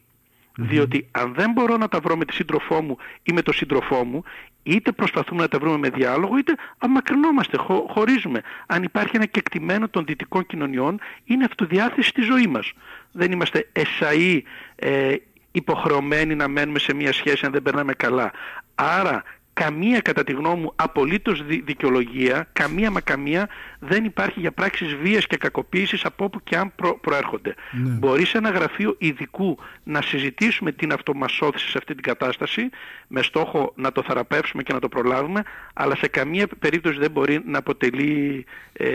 [0.57, 4.05] Διότι αν δεν μπορώ να τα βρω με τη σύντροφό μου ή με τον σύντροφό
[4.05, 4.25] μου,
[4.63, 8.43] είτε προσπαθούμε να τα βρούμε με διάλογο, είτε αμακρυνόμαστε, χω, χωρίζουμε.
[8.67, 12.73] Αν υπάρχει ένα κεκτημένο των δυτικών κοινωνιών, είναι αυτοδιάθεση στη ζωή μας.
[13.13, 14.41] Δεν είμαστε εσαΐ
[14.77, 15.15] ε,
[15.53, 18.33] υποχρεωμένοι να μένουμε σε μια σχέση αν δεν περνάμε καλά.
[18.75, 24.95] Άρα καμία κατά τη γνώμη μου απολύτως δικαιολογία, καμία μα καμία δεν υπάρχει για πράξεις
[24.95, 27.55] βίας και κακοποίησης από όπου και αν προέρχονται.
[27.73, 27.91] Ναι.
[27.91, 32.69] Μπορεί σε ένα γραφείο ειδικού να συζητήσουμε την αυτομασώθηση σε αυτή την κατάσταση
[33.07, 35.43] με στόχο να το θεραπεύσουμε και να το προλάβουμε
[35.75, 38.95] αλλά σε καμία περίπτωση δεν μπορεί να αποτελεί ε,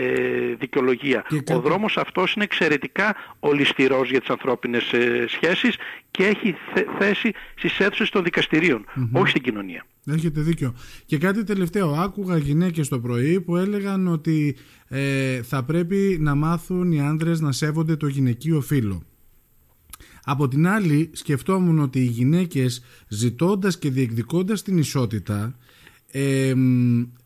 [0.58, 1.24] δικαιολογία.
[1.52, 5.76] Ο δρόμος αυτός είναι εξαιρετικά ολιστηρός για τις ανθρώπινες ε, σχέσεις
[6.10, 6.56] και έχει
[6.98, 9.84] θέση στις αίθουσες των δικαστηριων όχι στην κοινωνία.
[10.08, 10.74] Έχετε δίκιο.
[11.06, 11.92] Και κάτι τελευταίο.
[11.92, 14.56] Άκουγα γυναίκες το πρωί που έλεγαν ότι
[14.88, 19.02] ε, θα πρέπει να μάθουν οι άντρες να σέβονται το γυναικείο φύλλο.
[20.24, 25.56] Από την άλλη σκεφτόμουν ότι οι γυναίκες ζητώντας και διεκδικώντας την ισότητα
[26.10, 26.54] ε,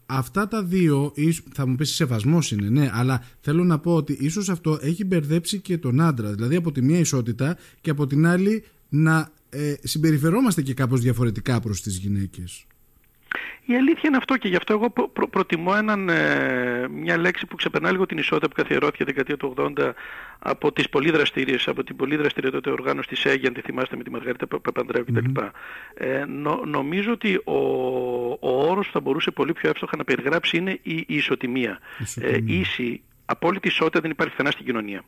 [0.06, 1.12] αυτά τα δύο,
[1.52, 5.60] θα μου πεις σεβασμός είναι, ναι, αλλά θέλω να πω ότι ίσως αυτό έχει μπερδέψει
[5.60, 6.32] και τον άντρα.
[6.32, 11.60] Δηλαδή από τη μία ισότητα και από την άλλη να ε, συμπεριφερόμαστε και κάπως διαφορετικά
[11.60, 12.66] προς τις γυναίκες.
[13.64, 17.56] Η αλήθεια είναι αυτό και γι' αυτό εγώ προ, προτιμώ έναν, ε, μια λέξη που
[17.56, 19.92] ξεπερνά λίγο την ισότητα που καθιερώθηκε δεκαετία του 80
[20.38, 23.96] από τις πολύ δραστήριες, από την πολύ δραστηρία τότε οργάνωση της ΕΓΙ, αν τη θυμάστε
[23.96, 25.30] με τη Μαργαρίτα Παπανδρέου κτλ.
[25.34, 25.50] Mm-hmm.
[25.94, 27.56] Ε, νο, νομίζω ότι ο,
[28.40, 31.78] ο όρος που θα μπορούσε πολύ πιο εύστοχα να περιγράψει είναι η, η ισοτιμία.
[31.98, 32.36] ισοτιμία.
[32.36, 35.02] Ε, ίση, απόλυτη ισότητα δεν υπάρχει πουθενά στην κοινωνία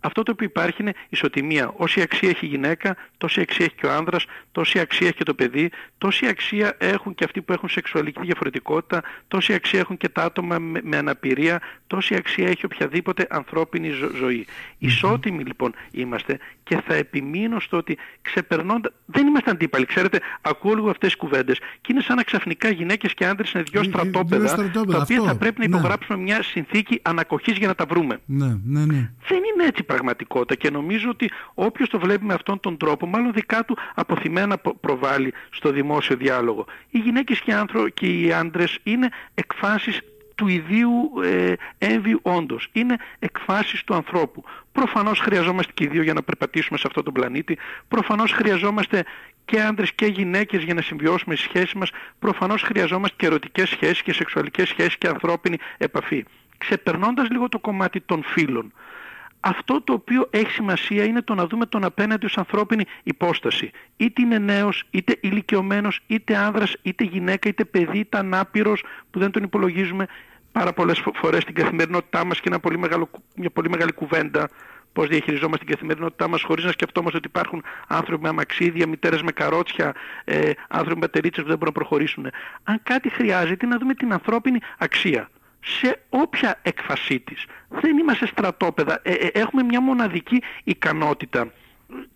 [0.00, 1.72] αυτό το οποίο υπάρχει είναι ισοτιμία.
[1.76, 5.24] Όση αξία έχει η γυναίκα, τόση αξία έχει και ο άνδρας, τόση αξία έχει και
[5.24, 10.08] το παιδί, τόση αξία έχουν και αυτοί που έχουν σεξουαλική διαφορετικότητα, τόση αξία έχουν και
[10.08, 14.46] τα άτομα με, με αναπηρία, τόση αξία έχει οποιαδήποτε ανθρώπινη ζω, ζωή.
[14.78, 18.92] Ισότιμοι λοιπόν είμαστε και θα επιμείνω στο ότι ξεπερνώντα...
[19.06, 23.14] Δεν είμαστε αντίπαλοι, ξέρετε, ακούω λίγο αυτές τις κουβέντες και είναι σαν να ξαφνικά γυναίκες
[23.14, 25.76] και άντρες είναι δυο στρατόπεδα, τα οποία θα πρέπει να ναι.
[25.76, 28.20] υπογράψουμε μια συνθήκη ανακοχής για να τα βρούμε.
[28.24, 29.10] Ναι, ναι, ναι.
[29.28, 33.32] Δεν είναι έτσι πραγματικότητα και νομίζω ότι όποιος το βλέπει με αυτόν τον τρόπο μάλλον
[33.32, 36.66] δικά του αποθυμένα προβάλλει στο δημόσιο διάλογο.
[36.90, 37.90] Οι γυναίκες και οι, άνθρω...
[37.90, 40.00] και οι άντρες είναι εκφάσεις
[40.34, 42.68] του ιδίου ε, έμβιου όντως.
[42.72, 44.44] Είναι εκφάσεις του ανθρώπου.
[44.72, 47.58] Προφανώς χρειαζόμαστε και οι δύο για να περπατήσουμε σε αυτόν τον πλανήτη.
[47.88, 49.04] Προφανώς χρειαζόμαστε
[49.44, 51.90] και άντρες και γυναίκες για να συμβιώσουμε στις σχέσεις μας.
[52.18, 56.24] Προφανώς χρειαζόμαστε και ερωτικές σχέσεις και σεξουαλικές σχέσεις και ανθρώπινη επαφή.
[56.58, 58.72] Ξεπερνώντας λίγο το κομμάτι των φίλων
[59.40, 63.70] αυτό το οποίο έχει σημασία είναι το να δούμε τον απέναντι ως ανθρώπινη υπόσταση.
[63.96, 69.30] Είτε είναι νέος, είτε ηλικιωμένος, είτε άνδρας, είτε γυναίκα, είτε παιδί, είτε ανάπηρος που δεν
[69.30, 70.06] τον υπολογίζουμε
[70.52, 74.48] πάρα πολλές φορές στην καθημερινότητά μας και ένα πολύ μεγάλο, μια πολύ μεγάλη κουβέντα
[74.92, 79.32] πώς διαχειριζόμαστε την καθημερινότητά μας χωρίς να σκεφτόμαστε ότι υπάρχουν άνθρωποι με αμαξίδια, μητέρες με
[79.32, 82.26] καρότσια, ε, άνθρωποι με τερίτσες που δεν μπορούν να προχωρήσουν.
[82.64, 87.44] Αν κάτι χρειάζεται να δούμε την ανθρώπινη αξία σε όποια έκφασή της.
[87.68, 89.00] Δεν είμαστε στρατόπεδα.
[89.02, 91.52] Ε, ε, έχουμε μια μοναδική ικανότητα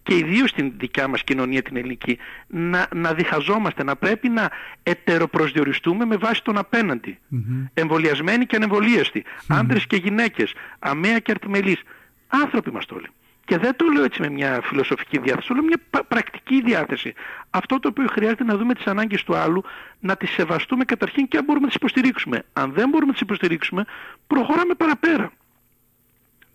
[0.02, 4.50] και ιδίως στην δικιά μας κοινωνία την ελληνική να, να διχαζόμαστε, να πρέπει να
[4.83, 7.18] ετεροπροσδιοριστούμε με βάση τον απέναντι.
[7.18, 7.68] Mm-hmm.
[7.74, 9.57] Εμβολιασμένοι και ανεμβολίαστοι, mm-hmm.
[9.59, 11.83] άντρες και γυναίκες, αμαία και αρτιμελείς.
[12.28, 13.09] Άνθρωποι είμαστε όλοι.
[13.53, 17.15] Και δεν το λέω έτσι με μια φιλοσοφική διάθεση, το λέω μια πρακτική διάθεση.
[17.51, 19.65] Αυτό το οποίο χρειάζεται να δούμε τις ανάγκες του άλλου,
[20.01, 22.43] να τις σεβαστούμε καταρχήν και αν μπορούμε να τις υποστηρίξουμε.
[22.53, 23.85] Αν δεν μπορούμε να τις υποστηρίξουμε,
[24.27, 25.33] προχωράμε παραπέρα.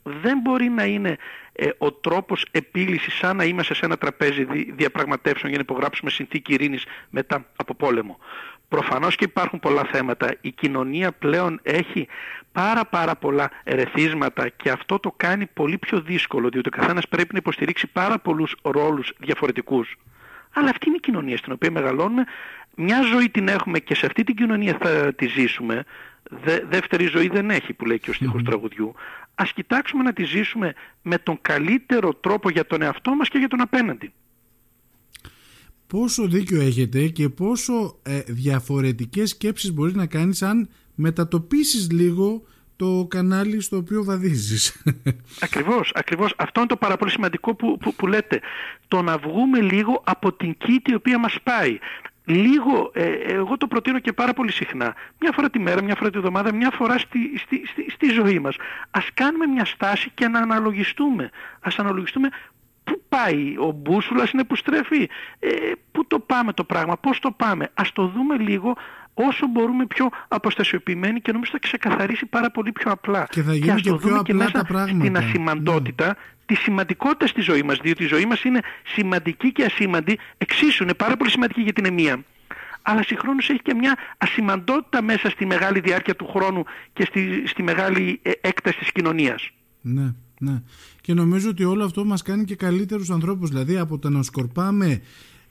[0.04, 1.18] Δεν μπορεί να είναι
[1.54, 6.54] ε, ο τρόπος επίλυσης σαν να είμαστε σε ένα τραπέζι διαπραγματεύσεων για να υπογράψουμε συνθήκη
[6.54, 8.20] ειρήνης μετά από πόλεμο.
[8.70, 10.36] Προφανώς και υπάρχουν πολλά θέματα.
[10.42, 12.08] Η κοινωνία πλέον έχει
[12.52, 17.34] πάρα πάρα πολλά ερεθίσματα και αυτό το κάνει πολύ πιο δύσκολο διότι ο καθένας πρέπει
[17.34, 19.96] να υποστηρίξει πάρα πολλούς ρόλους διαφορετικούς.
[20.54, 22.24] Αλλά αυτή είναι η κοινωνία στην οποία μεγαλώνουμε.
[22.76, 25.84] Μια ζωή την έχουμε και σε αυτή την κοινωνία θα τη ζήσουμε.
[26.30, 28.96] Δε, δεύτερη ζωή δεν έχει που λέει και ο στιχος τραγουδιού.
[29.36, 33.48] Ας κοιτάξουμε να τη ζήσουμε με τον καλύτερο τρόπο για τον εαυτό μας και για
[33.48, 34.14] τον απέναντι
[35.88, 42.44] πόσο δίκιο έχετε και πόσο ε, διαφορετικές σκέψεις μπορείς να κάνεις αν μετατοπίσεις λίγο
[42.76, 44.82] το κανάλι στο οποίο βαδίζεις.
[45.46, 46.34] Ακριβώς, ακριβώς.
[46.38, 48.40] Αυτό είναι το πάρα πολύ σημαντικό που, που, λέτε.
[48.88, 51.78] Το να βγούμε λίγο από την κήτη η οποία μας πάει.
[52.26, 54.96] Λίγο, ε, εγώ το προτείνω και πάρα πολύ συχνά.
[55.20, 58.40] Μια φορά τη μέρα, μια φορά τη εβδομάδα, μια φορά στη, στη, στη, στη ζωή
[58.40, 58.56] μας.
[58.92, 61.30] Ας κάνουμε μια στάση και να αναλογιστούμε.
[61.60, 62.30] Ας αναλογιστούμε
[62.88, 65.10] Πού πάει ο μπούσουλας είναι που στρέφει.
[65.40, 65.50] Ε,
[65.92, 67.70] πού το πάμε το πράγμα, πώς το πάμε.
[67.74, 68.76] Ας το δούμε λίγο
[69.14, 73.28] όσο μπορούμε πιο αποστασιοποιημένοι και νομίζω θα ξεκαθαρίσει πάρα πολύ πιο απλά.
[73.30, 75.06] Και θα γίνει και, και πιο απλά και μέσα τα πράγματα.
[75.06, 76.14] Στην ασημαντότητα, ναι.
[76.46, 80.94] τη σημαντικότητα στη ζωή μας, διότι η ζωή μας είναι σημαντική και ασήμαντη, εξίσου είναι
[80.94, 82.24] πάρα πολύ σημαντική για την εμία
[82.90, 87.64] αλλά συγχρόνως έχει και μια ασημαντότητα μέσα στη μεγάλη διάρκεια του χρόνου και στη, στη
[87.64, 89.50] μεγάλη ε, έκταση της κοινωνίας.
[89.82, 90.62] Ναι, ναι.
[91.08, 93.50] Και νομίζω ότι όλο αυτό μας κάνει και καλύτερους ανθρώπους.
[93.50, 95.02] Δηλαδή από το να σκορπάμε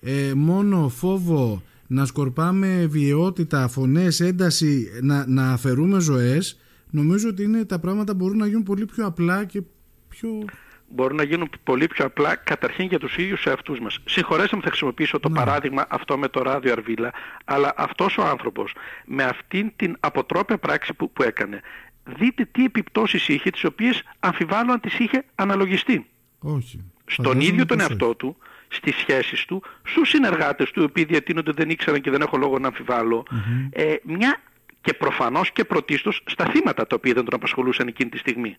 [0.01, 6.59] ε, μόνο φόβο, να σκορπάμε βιαιότητα, φωνές, ένταση, να, να αφαιρούμε ζωές,
[6.90, 9.62] νομίζω ότι είναι, τα πράγματα μπορούν να γίνουν πολύ πιο απλά και
[10.09, 10.45] πιο...
[10.88, 13.99] Μπορούν να γίνουν πολύ πιο απλά καταρχήν για τους ίδιους εαυτούς μας.
[14.05, 15.35] Συγχωρέστε μου θα χρησιμοποιήσω το ναι.
[15.35, 17.12] παράδειγμα αυτό με το ράδιο Αρβίλα,
[17.45, 18.75] αλλά αυτός ο άνθρωπος
[19.07, 21.61] με αυτήν την αποτρόπια πράξη που, που έκανε
[22.07, 26.07] δείτε τι επιπτώσεις είχε, τις οποίες αμφιβάλλω αν τις είχε αναλογιστεί.
[26.38, 26.85] Όχι.
[27.07, 28.37] Στον ίδιο τον εαυτό του,
[28.69, 32.59] στις σχέσεις του, στους συνεργάτες του, οι οποίοι διατείνονται δεν ήξεραν και δεν έχω λόγο
[32.59, 33.27] να αμφιβάλλω,
[33.71, 34.40] ε, μια
[34.81, 38.57] και προφανώς και πρωτίστως στα θύματα τα οποία δεν τον απασχολούσαν εκείνη τη στιγμή.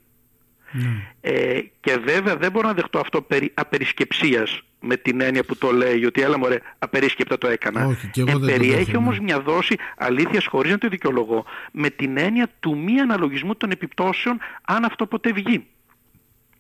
[0.72, 1.14] Ναι.
[1.22, 5.72] Ε, και βέβαια δεν μπορώ να δεχτώ αυτό περί απερισκεψίας με την έννοια που το
[5.72, 7.86] λέει ότι έλα μωρέ απερίσκεπτα το έκανα.
[7.86, 12.18] Όχι, και εγώ ε, περιέχει όμως μια δόση αλήθειας χωρίς να το δικαιολογώ με την
[12.18, 15.66] έννοια του μη αναλογισμού των επιπτώσεων αν αυτό ποτέ βγει.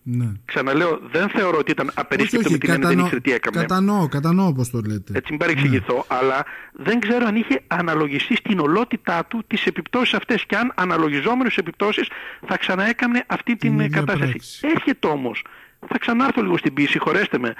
[0.09, 0.31] Ναι.
[0.45, 3.61] Ξαναλέω, δεν θεωρώ ότι ήταν απερίσκεπτο με την έννοια δεν ήξερε τι έκαμε.
[3.61, 5.11] Κατανοώ, κατανοώ πώς το λέτε.
[5.15, 6.17] Έτσι μην παρεξηγηθώ, ναι.
[6.17, 11.57] αλλά δεν ξέρω αν είχε αναλογιστεί στην ολότητά του τις επιπτώσεις αυτές και αν αναλογιζόμενες
[11.57, 12.07] επιπτώσεις
[12.47, 14.31] θα ξαναέκανε αυτή την, την κατάσταση.
[14.31, 14.67] Πράξη.
[14.75, 15.43] Έρχεται όμως,
[15.87, 17.53] θα ξανάρθω λίγο στην πίση, χωρέστε με.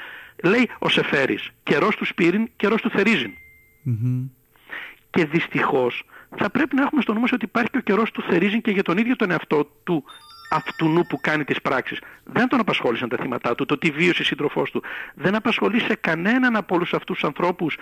[0.43, 3.31] Λέει ο Σεφέρης, καιρός του Σπύριν, καιρός του Θερίζιν.
[3.85, 4.29] Mm-hmm.
[5.09, 6.03] Και δυστυχώς
[6.37, 8.71] θα πρέπει να έχουμε στο νου μας ότι υπάρχει και ο καιρός του Θερίζιν και
[8.71, 10.03] για τον ίδιο τον εαυτό του
[10.49, 11.99] αυτού που κάνει τις πράξεις.
[12.23, 14.83] Δεν τον απασχόλησαν τα θύματα του, το τι βίωσε η σύντροφός του.
[15.15, 17.77] Δεν απασχολεί σε κανέναν από όλους αυτούς τους ανθρώπους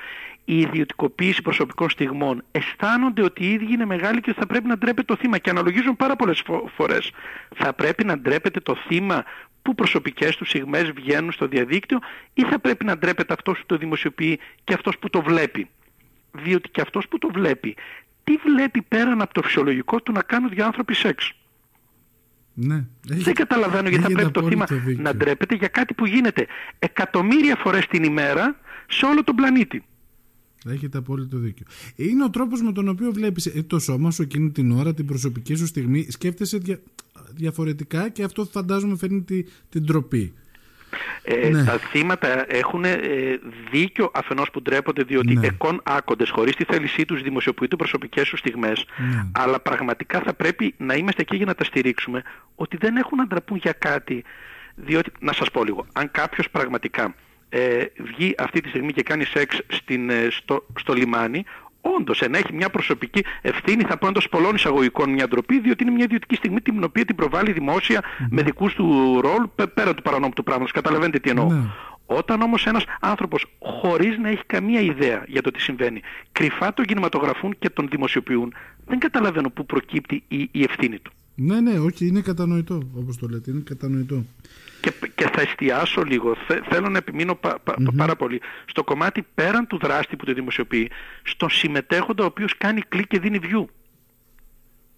[0.46, 2.44] η ιδιωτικοποίηση προσωπικών στιγμών.
[2.52, 5.96] Αισθάνονται ότι οι ίδιοι είναι μεγάλοι και θα πρέπει να ντρέπεται το θύμα και αναλογίζουν
[5.96, 6.44] πάρα πολλές
[6.76, 7.12] φορές.
[7.56, 9.24] Θα πρέπει να ντρέπεται το θύμα
[9.62, 12.00] που προσωπικές του στιγμές βγαίνουν στο διαδίκτυο
[12.34, 15.70] ή θα πρέπει να ντρέπεται αυτός που το δημοσιοποιεί και αυτός που το βλέπει.
[16.32, 17.76] Διότι και αυτός που το βλέπει,
[18.24, 21.32] τι βλέπει πέραν από το φυσιολογικό του να κάνουν δύο άνθρωποι σεξ;
[22.58, 22.86] Ναι.
[23.06, 24.66] Δεν καταλαβαίνω γιατί θα πρέπει το θύμα
[24.98, 26.48] να ντρέπεται για κάτι που γίνεται
[26.80, 29.84] εκατομμύρια φορές την ημέρα σε όλο τον πλανήτη.
[30.68, 31.66] Έχετε απόλυτο δίκιο.
[31.96, 35.06] Είναι ο τρόπος με τον οποίο βλέπεις ε, το σώμα σου εκείνη την ώρα, την
[35.06, 36.08] προσωπική σου στιγμή.
[36.10, 36.80] Σκέφτεσαι δια...
[37.36, 39.44] διαφορετικά και αυτό φαντάζομαι φέρνει τη...
[39.70, 40.34] την τροπή.
[41.24, 41.64] Ε, ναι.
[41.64, 42.98] Τα θύματα έχουν ε,
[43.72, 45.48] δίκιο αφενός που ντρέπονται διότι ναι.
[45.48, 49.28] εκών άκοντες χωρίς τη θέλησή τους δημοσιοποιούνται προσωπικές τους στιγμές ναι.
[49.32, 52.22] αλλά πραγματικά θα πρέπει να είμαστε εκεί για να τα στηρίξουμε
[52.56, 54.24] ότι δεν έχουν να ντραπούν για κάτι
[54.76, 57.16] διότι, να σας πω λίγο, αν κάποιος πραγματικά
[57.50, 61.44] ε, βγει αυτή τη στιγμή και κάνει σεξ στην, ε, στο, στο λιμάνι
[61.98, 66.04] όντως ενέχει μια προσωπική ευθύνη, θα πω εντός πολλών εισαγωγικών μια ντροπή, διότι είναι μια
[66.04, 68.28] ιδιωτική στιγμή την οποία την προβάλλει δημόσια mm-hmm.
[68.30, 70.72] με δικούς του ρόλ πέρα του παρανόμου του πράγματος.
[70.72, 71.46] Καταλαβαίνετε τι εννοώ.
[71.46, 71.60] Ναι.
[72.06, 76.86] Όταν όμως ένας άνθρωπος χωρίς να έχει καμία ιδέα για το τι συμβαίνει, κρυφά τον
[76.86, 78.54] κινηματογραφούν και τον δημοσιοποιούν,
[78.86, 81.12] δεν καταλαβαίνω πού προκύπτει η, η ευθύνη του.
[81.36, 84.24] Ναι, ναι, όχι, είναι κατανοητό, όπως το λέτε, είναι κατανοητό
[84.86, 86.36] και, και θα εστιάσω λίγο,
[86.70, 87.40] θέλω να επιμείνω
[87.96, 90.92] πάρα πολύ, στο κομμάτι πέραν του δράστη που το δημοσιοποιεί,
[91.24, 93.66] στον συμμετέχοντα ο οποίος κάνει κλικ και δίνει view.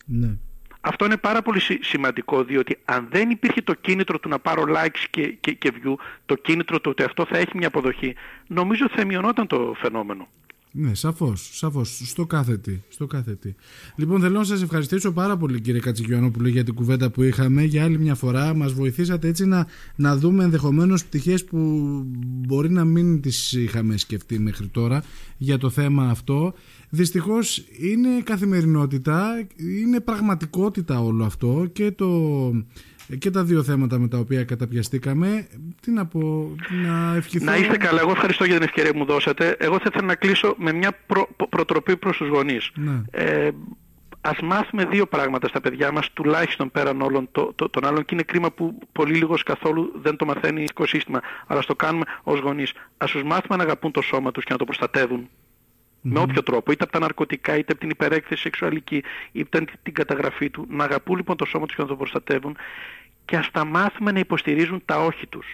[0.05, 0.37] Ναι.
[0.81, 5.05] Αυτό είναι πάρα πολύ σημαντικό διότι αν δεν υπήρχε το κίνητρο του να πάρω likes
[5.09, 5.93] και, και, και view,
[6.25, 8.15] το κίνητρο του ότι αυτό θα έχει μια αποδοχή,
[8.47, 10.27] νομίζω ότι θα μειωνόταν το φαινόμενο.
[10.79, 12.01] Ναι, σαφώς, σαφώς.
[12.05, 12.79] Στο κάθε τι.
[12.89, 13.53] Στο κάθε τι.
[13.95, 17.63] Λοιπόν, θέλω να σας ευχαριστήσω πάρα πολύ, κύριε Κατσικιανόπουλο, για την κουβέντα που είχαμε.
[17.63, 21.57] Για άλλη μια φορά, μας βοηθήσατε έτσι να, να δούμε ενδεχομένως πτυχές που
[22.17, 25.03] μπορεί να μην τις είχαμε σκεφτεί μέχρι τώρα
[25.37, 26.53] για το θέμα αυτό.
[26.89, 29.47] Δυστυχώς είναι καθημερινότητα,
[29.83, 32.07] είναι πραγματικότητα όλο αυτό και το
[33.15, 35.47] και τα δύο θέματα με τα οποία καταπιαστήκαμε.
[35.81, 37.45] Τι να πω, να ευχηθώ...
[37.45, 37.99] Να είστε καλά.
[38.01, 39.55] Εγώ ευχαριστώ για την ευκαιρία που μου δώσατε.
[39.59, 42.71] Εγώ θα ήθελα να κλείσω με μια προ, προτροπή προς τους γονείς.
[42.75, 43.01] Ναι.
[43.11, 43.49] Ε,
[44.21, 48.13] ας μάθουμε δύο πράγματα στα παιδιά μας, τουλάχιστον πέραν όλων το, το, των άλλων και
[48.13, 52.39] είναι κρίμα που πολύ λίγος καθόλου δεν το μαθαίνει το σύστημα, αλλά στο κάνουμε ως
[52.39, 52.73] γονείς.
[52.97, 55.29] Ας τους μάθουμε να αγαπούν το σώμα τους και να το προστατεύουν.
[56.01, 59.93] Με όποιο τρόπο, είτε από τα ναρκωτικά, είτε από την υπερέκθεση σεξουαλική, είτε από την
[59.93, 62.57] καταγραφή του, να αγαπούν λοιπόν το σώμα τους και να το προστατεύουν
[63.27, 65.45] και ας τα μάθουμε να υποστηρίζουν τα όχι τους.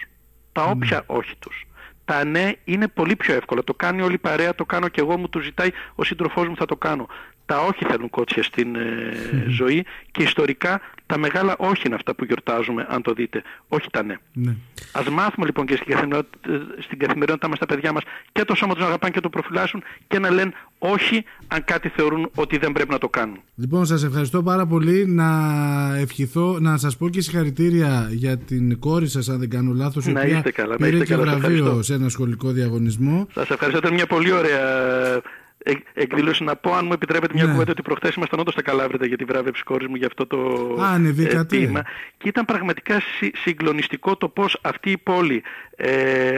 [0.52, 1.66] Τα όποια όχι τους.
[2.04, 3.62] Τα ναι είναι πολύ πιο εύκολο.
[3.64, 6.56] Το κάνει όλη η παρέα, το κάνω και εγώ, μου το ζητάει ο σύντροφός μου
[6.56, 7.06] θα το κάνω.
[7.46, 9.12] Τα όχι θέλουν κότσια στην ε,
[9.48, 13.42] ζωή και ιστορικά τα μεγάλα όχι είναι αυτά που γιορτάζουμε, αν το δείτε.
[13.68, 14.16] Όχι τα ναι.
[14.32, 14.56] ναι.
[14.92, 16.38] Ας μάθουμε λοιπόν και στην καθημερινότητα,
[16.78, 19.82] στην καθημερινότητά μας τα παιδιά μας και το σώμα τους να αγαπάνε και το προφυλάσσουν
[20.06, 23.38] και να λένε όχι αν κάτι θεωρούν ότι δεν πρέπει να το κάνουν.
[23.54, 25.06] Λοιπόν, σας ευχαριστώ πάρα πολύ.
[25.06, 25.28] Να
[25.96, 30.22] ευχηθώ, να σας πω και συγχαρητήρια για την κόρη σας, αν δεν κάνω λάθος, να
[30.22, 33.26] είστε καλά, πήρε να και βραβείο σε ένα σχολικό διαγωνισμό.
[33.34, 33.78] Σας ευχαριστώ.
[33.78, 34.62] Ήταν μια πολύ ωραία
[35.94, 37.50] εκδήλωση να πω, αν μου επιτρέπετε μια ναι.
[37.50, 40.36] κουβέντα, ότι προχθές ήμασταν όντως στα Καλάβρητα για τη βράβευση κόρης μου για αυτό το
[40.82, 41.82] Α, ε,
[42.16, 43.02] Και ήταν πραγματικά
[43.42, 45.42] συγκλονιστικό το πώς αυτή η πόλη
[45.73, 45.73] ε,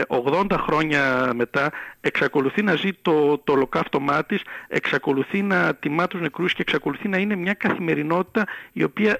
[0.07, 1.71] 80 χρόνια μετά
[2.01, 7.17] εξακολουθεί να ζει το, το ολοκαύτωμά της, εξακολουθεί να τιμά τους νεκρούς και εξακολουθεί να
[7.17, 9.19] είναι μια καθημερινότητα η οποία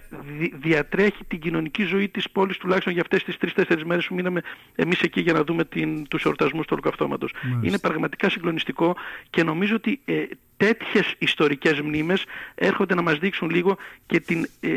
[0.53, 4.41] διατρέχει την κοινωνική ζωή της πόλης τουλάχιστον για αυτές τις 3-4 μέρες που μείναμε
[4.75, 7.33] εμείς εκεί για να δούμε την, τους εορτασμούς του ολοκαυτώματος.
[7.61, 8.95] Είναι πραγματικά συγκλονιστικό
[9.29, 10.23] και νομίζω ότι ε,
[10.57, 12.23] τέτοιες ιστορικές μνήμες
[12.55, 14.73] έρχονται να μας δείξουν λίγο και την ε, ε,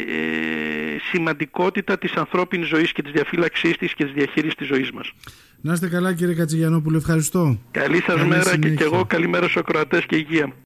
[1.10, 5.12] σημαντικότητα της ανθρώπινης ζωής και της διαφύλαξής της και της διαχείρισης της ζωής μας.
[5.60, 7.58] Να είστε καλά κύριε Κατσιγιανόπουλο, ευχαριστώ.
[7.70, 10.52] Καλή σας μέρα και, και εγώ καλημέρα στους ακροατές και υγεία.